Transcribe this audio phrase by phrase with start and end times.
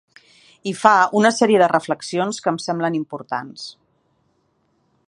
[0.71, 3.71] I fa una sèrie de reflexions que em semblen importants.